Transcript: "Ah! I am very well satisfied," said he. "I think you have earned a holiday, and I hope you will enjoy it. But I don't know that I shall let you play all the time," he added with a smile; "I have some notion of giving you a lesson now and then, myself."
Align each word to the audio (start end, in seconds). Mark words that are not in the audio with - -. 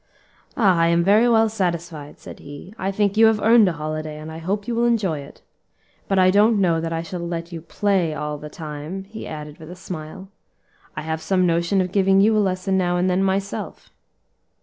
"Ah! 0.57 0.79
I 0.79 0.87
am 0.87 1.03
very 1.03 1.29
well 1.29 1.47
satisfied," 1.47 2.17
said 2.17 2.39
he. 2.39 2.73
"I 2.75 2.89
think 2.91 3.15
you 3.17 3.27
have 3.27 3.39
earned 3.39 3.69
a 3.69 3.73
holiday, 3.73 4.17
and 4.17 4.31
I 4.31 4.39
hope 4.39 4.67
you 4.67 4.73
will 4.73 4.85
enjoy 4.85 5.19
it. 5.19 5.43
But 6.07 6.17
I 6.17 6.31
don't 6.31 6.59
know 6.59 6.81
that 6.81 6.91
I 6.91 7.03
shall 7.03 7.19
let 7.19 7.51
you 7.51 7.61
play 7.61 8.15
all 8.15 8.39
the 8.39 8.49
time," 8.49 9.03
he 9.03 9.27
added 9.27 9.59
with 9.59 9.69
a 9.69 9.75
smile; 9.75 10.29
"I 10.97 11.03
have 11.03 11.21
some 11.21 11.45
notion 11.45 11.81
of 11.81 11.91
giving 11.91 12.19
you 12.19 12.35
a 12.35 12.39
lesson 12.41 12.79
now 12.79 12.97
and 12.97 13.11
then, 13.11 13.21
myself." 13.23 13.91